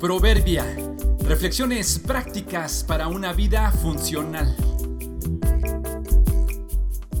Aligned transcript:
Proverbia. 0.00 0.64
Reflexiones 1.28 1.98
prácticas 1.98 2.82
para 2.82 3.08
una 3.08 3.34
vida 3.34 3.70
funcional. 3.70 4.56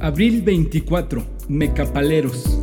Abril 0.00 0.40
24. 0.40 1.22
Mecapaleros. 1.48 2.58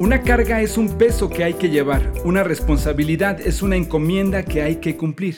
Una 0.00 0.22
carga 0.22 0.60
es 0.60 0.76
un 0.76 0.98
peso 0.98 1.30
que 1.30 1.44
hay 1.44 1.54
que 1.54 1.70
llevar. 1.70 2.12
Una 2.24 2.42
responsabilidad 2.42 3.40
es 3.40 3.62
una 3.62 3.76
encomienda 3.76 4.42
que 4.44 4.60
hay 4.60 4.76
que 4.76 4.96
cumplir. 4.96 5.36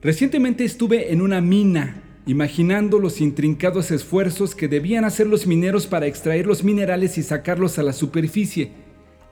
Recientemente 0.00 0.64
estuve 0.64 1.12
en 1.12 1.20
una 1.20 1.42
mina 1.42 2.02
imaginando 2.24 2.98
los 2.98 3.20
intrincados 3.20 3.90
esfuerzos 3.90 4.54
que 4.54 4.68
debían 4.68 5.04
hacer 5.04 5.26
los 5.26 5.46
mineros 5.46 5.86
para 5.86 6.06
extraer 6.06 6.46
los 6.46 6.64
minerales 6.64 7.18
y 7.18 7.22
sacarlos 7.22 7.78
a 7.78 7.82
la 7.82 7.92
superficie. 7.92 8.72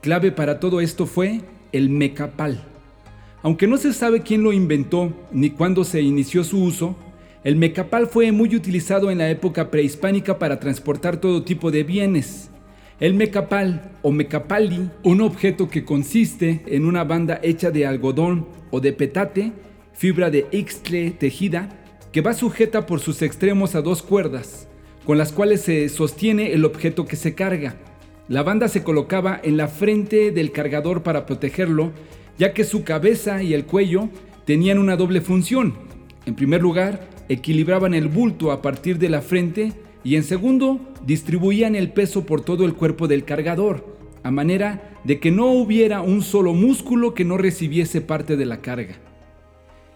Clave 0.01 0.31
para 0.31 0.59
todo 0.59 0.81
esto 0.81 1.07
fue 1.07 1.41
el 1.71 1.89
mecapal. 1.89 2.63
Aunque 3.41 3.67
no 3.67 3.77
se 3.77 3.93
sabe 3.93 4.21
quién 4.21 4.43
lo 4.43 4.51
inventó 4.51 5.13
ni 5.31 5.49
cuándo 5.49 5.83
se 5.83 6.01
inició 6.01 6.43
su 6.43 6.61
uso, 6.61 6.95
el 7.43 7.55
mecapal 7.55 8.07
fue 8.07 8.33
muy 8.33 8.53
utilizado 8.53 9.11
en 9.11 9.19
la 9.19 9.29
época 9.29 9.71
prehispánica 9.71 10.37
para 10.39 10.59
transportar 10.59 11.21
todo 11.21 11.43
tipo 11.43 11.71
de 11.71 11.83
bienes. 11.83 12.49
El 12.99 13.13
mecapal 13.13 13.91
o 14.01 14.11
mecapali, 14.11 14.89
un 15.03 15.21
objeto 15.21 15.69
que 15.69 15.85
consiste 15.85 16.63
en 16.67 16.85
una 16.85 17.05
banda 17.05 17.39
hecha 17.41 17.71
de 17.71 17.85
algodón 17.85 18.45
o 18.71 18.81
de 18.81 18.91
petate, 18.91 19.53
fibra 19.93 20.29
de 20.29 20.47
ixtle 20.51 21.11
tejida, 21.11 21.69
que 22.11 22.19
va 22.19 22.33
sujeta 22.33 22.85
por 22.85 22.99
sus 22.99 23.21
extremos 23.21 23.73
a 23.75 23.81
dos 23.81 24.01
cuerdas, 24.01 24.67
con 25.05 25.17
las 25.17 25.31
cuales 25.31 25.61
se 25.61 25.87
sostiene 25.87 26.51
el 26.51 26.65
objeto 26.65 27.05
que 27.05 27.15
se 27.15 27.35
carga. 27.35 27.77
La 28.29 28.43
banda 28.43 28.67
se 28.67 28.83
colocaba 28.83 29.41
en 29.43 29.57
la 29.57 29.67
frente 29.67 30.29
del 30.29 30.51
cargador 30.51 31.01
para 31.01 31.25
protegerlo, 31.25 31.91
ya 32.37 32.53
que 32.53 32.63
su 32.63 32.83
cabeza 32.83 33.41
y 33.41 33.55
el 33.55 33.65
cuello 33.65 34.09
tenían 34.45 34.77
una 34.77 34.95
doble 34.95 35.21
función. 35.21 35.73
En 36.27 36.35
primer 36.35 36.61
lugar, 36.61 37.09
equilibraban 37.27 37.95
el 37.95 38.07
bulto 38.07 38.51
a 38.51 38.61
partir 38.61 38.99
de 38.99 39.09
la 39.09 39.21
frente 39.21 39.73
y 40.03 40.15
en 40.15 40.21
segundo, 40.21 40.79
distribuían 41.07 41.75
el 41.75 41.91
peso 41.91 42.27
por 42.27 42.41
todo 42.41 42.65
el 42.65 42.75
cuerpo 42.75 43.07
del 43.07 43.25
cargador, 43.25 43.97
a 44.21 44.29
manera 44.29 44.91
de 45.03 45.19
que 45.19 45.31
no 45.31 45.47
hubiera 45.47 46.01
un 46.01 46.21
solo 46.21 46.53
músculo 46.53 47.15
que 47.15 47.25
no 47.25 47.35
recibiese 47.35 47.99
parte 47.99 48.37
de 48.37 48.45
la 48.45 48.61
carga. 48.61 48.95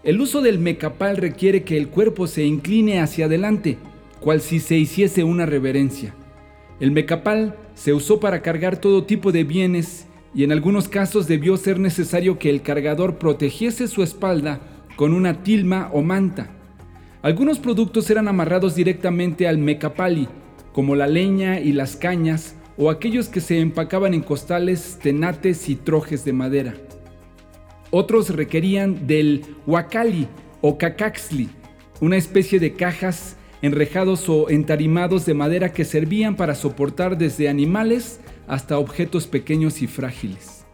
El 0.02 0.20
uso 0.20 0.42
del 0.42 0.58
mecapal 0.58 1.18
requiere 1.18 1.62
que 1.62 1.76
el 1.76 1.86
cuerpo 1.86 2.26
se 2.26 2.42
incline 2.42 2.98
hacia 2.98 3.26
adelante, 3.26 3.78
cual 4.18 4.40
si 4.40 4.58
se 4.58 4.76
hiciese 4.76 5.22
una 5.22 5.46
reverencia. 5.46 6.14
El 6.80 6.90
mecapal 6.90 7.56
se 7.74 7.92
usó 7.92 8.20
para 8.20 8.42
cargar 8.42 8.78
todo 8.78 9.04
tipo 9.04 9.32
de 9.32 9.44
bienes 9.44 10.06
y 10.34 10.42
en 10.42 10.52
algunos 10.52 10.88
casos 10.88 11.28
debió 11.28 11.56
ser 11.56 11.78
necesario 11.78 12.38
que 12.38 12.50
el 12.50 12.62
cargador 12.62 13.18
protegiese 13.18 13.86
su 13.86 14.02
espalda 14.02 14.60
con 14.96 15.12
una 15.12 15.42
tilma 15.42 15.90
o 15.92 16.02
manta. 16.02 16.50
Algunos 17.22 17.58
productos 17.58 18.10
eran 18.10 18.28
amarrados 18.28 18.74
directamente 18.74 19.46
al 19.46 19.58
mecapali, 19.58 20.28
como 20.72 20.96
la 20.96 21.06
leña 21.06 21.60
y 21.60 21.72
las 21.72 21.96
cañas, 21.96 22.56
o 22.76 22.90
aquellos 22.90 23.28
que 23.28 23.40
se 23.40 23.60
empacaban 23.60 24.12
en 24.12 24.22
costales, 24.22 24.98
tenates 25.00 25.68
y 25.68 25.76
trojes 25.76 26.24
de 26.24 26.32
madera. 26.32 26.74
Otros 27.90 28.30
requerían 28.30 29.06
del 29.06 29.44
huacali 29.66 30.26
o 30.60 30.76
cacaxli, 30.76 31.48
una 32.00 32.16
especie 32.16 32.58
de 32.58 32.74
cajas 32.74 33.36
enrejados 33.64 34.28
o 34.28 34.50
entarimados 34.50 35.24
de 35.24 35.32
madera 35.32 35.72
que 35.72 35.86
servían 35.86 36.36
para 36.36 36.54
soportar 36.54 37.16
desde 37.16 37.48
animales 37.48 38.20
hasta 38.46 38.78
objetos 38.78 39.26
pequeños 39.26 39.80
y 39.80 39.86
frágiles. 39.86 40.66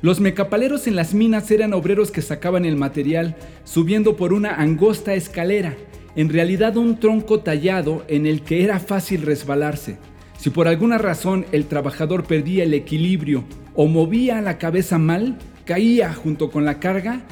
Los 0.00 0.20
mecapaleros 0.20 0.86
en 0.86 0.94
las 0.94 1.12
minas 1.12 1.50
eran 1.50 1.72
obreros 1.72 2.12
que 2.12 2.22
sacaban 2.22 2.64
el 2.64 2.76
material 2.76 3.34
subiendo 3.64 4.14
por 4.14 4.32
una 4.32 4.54
angosta 4.54 5.14
escalera, 5.14 5.74
en 6.14 6.28
realidad 6.28 6.76
un 6.76 7.00
tronco 7.00 7.40
tallado 7.40 8.04
en 8.06 8.26
el 8.26 8.42
que 8.42 8.62
era 8.62 8.78
fácil 8.78 9.22
resbalarse. 9.22 9.98
Si 10.38 10.50
por 10.50 10.68
alguna 10.68 10.98
razón 10.98 11.46
el 11.50 11.66
trabajador 11.66 12.28
perdía 12.28 12.62
el 12.62 12.74
equilibrio 12.74 13.42
o 13.74 13.88
movía 13.88 14.40
la 14.40 14.58
cabeza 14.58 14.98
mal, 14.98 15.36
caía 15.64 16.14
junto 16.14 16.52
con 16.52 16.64
la 16.64 16.78
carga, 16.78 17.22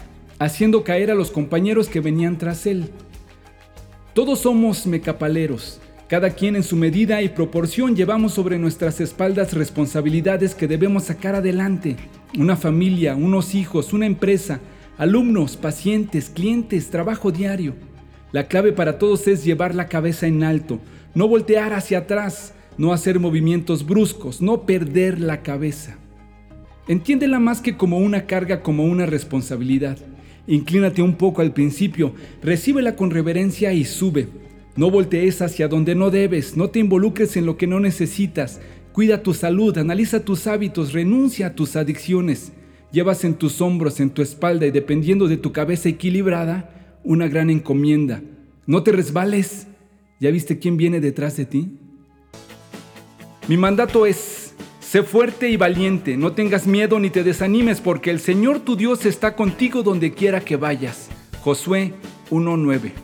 haciendo 0.40 0.82
caer 0.82 1.12
a 1.12 1.14
los 1.14 1.30
compañeros 1.30 1.88
que 1.88 2.00
venían 2.00 2.36
tras 2.36 2.66
él. 2.66 2.90
Todos 4.14 4.38
somos 4.38 4.86
mecapaleros. 4.86 5.80
Cada 6.06 6.30
quien 6.30 6.54
en 6.54 6.62
su 6.62 6.76
medida 6.76 7.20
y 7.20 7.30
proporción 7.30 7.96
llevamos 7.96 8.32
sobre 8.32 8.58
nuestras 8.58 9.00
espaldas 9.00 9.54
responsabilidades 9.54 10.54
que 10.54 10.68
debemos 10.68 11.02
sacar 11.02 11.34
adelante. 11.34 11.96
Una 12.38 12.54
familia, 12.54 13.16
unos 13.16 13.56
hijos, 13.56 13.92
una 13.92 14.06
empresa, 14.06 14.60
alumnos, 14.98 15.56
pacientes, 15.56 16.30
clientes, 16.30 16.90
trabajo 16.90 17.32
diario. 17.32 17.74
La 18.30 18.46
clave 18.46 18.70
para 18.70 19.00
todos 19.00 19.26
es 19.26 19.44
llevar 19.44 19.74
la 19.74 19.88
cabeza 19.88 20.28
en 20.28 20.44
alto, 20.44 20.78
no 21.16 21.26
voltear 21.26 21.72
hacia 21.72 21.98
atrás, 21.98 22.54
no 22.78 22.92
hacer 22.92 23.18
movimientos 23.18 23.84
bruscos, 23.84 24.40
no 24.40 24.62
perder 24.62 25.18
la 25.18 25.42
cabeza. 25.42 25.96
Entiéndela 26.86 27.40
más 27.40 27.60
que 27.60 27.76
como 27.76 27.98
una 27.98 28.26
carga, 28.26 28.62
como 28.62 28.84
una 28.84 29.06
responsabilidad. 29.06 29.98
Inclínate 30.46 31.00
un 31.00 31.16
poco 31.16 31.40
al 31.40 31.52
principio, 31.52 32.12
recíbela 32.42 32.96
con 32.96 33.10
reverencia 33.10 33.72
y 33.72 33.84
sube. 33.84 34.28
No 34.76 34.90
voltees 34.90 35.40
hacia 35.40 35.68
donde 35.68 35.94
no 35.94 36.10
debes, 36.10 36.56
no 36.56 36.68
te 36.68 36.80
involucres 36.80 37.36
en 37.36 37.46
lo 37.46 37.56
que 37.56 37.66
no 37.66 37.80
necesitas. 37.80 38.60
Cuida 38.92 39.22
tu 39.22 39.34
salud, 39.34 39.76
analiza 39.78 40.24
tus 40.24 40.46
hábitos, 40.46 40.92
renuncia 40.92 41.48
a 41.48 41.54
tus 41.54 41.76
adicciones. 41.76 42.52
Llevas 42.92 43.24
en 43.24 43.34
tus 43.34 43.60
hombros, 43.60 44.00
en 44.00 44.10
tu 44.10 44.22
espalda 44.22 44.66
y 44.66 44.70
dependiendo 44.70 45.28
de 45.28 45.36
tu 45.36 45.52
cabeza 45.52 45.88
equilibrada, 45.88 46.98
una 47.02 47.26
gran 47.28 47.50
encomienda. 47.50 48.22
No 48.66 48.82
te 48.82 48.92
resbales. 48.92 49.66
¿Ya 50.20 50.30
viste 50.30 50.58
quién 50.58 50.76
viene 50.76 51.00
detrás 51.00 51.36
de 51.36 51.44
ti? 51.44 51.78
Mi 53.48 53.56
mandato 53.56 54.06
es 54.06 54.33
Sé 54.94 55.02
fuerte 55.02 55.48
y 55.48 55.56
valiente, 55.56 56.16
no 56.16 56.34
tengas 56.34 56.68
miedo 56.68 57.00
ni 57.00 57.10
te 57.10 57.24
desanimes, 57.24 57.80
porque 57.80 58.12
el 58.12 58.20
Señor 58.20 58.60
tu 58.60 58.76
Dios 58.76 59.06
está 59.06 59.34
contigo 59.34 59.82
donde 59.82 60.12
quiera 60.12 60.38
que 60.38 60.54
vayas. 60.54 61.08
Josué 61.42 61.94
1.9 62.30 63.03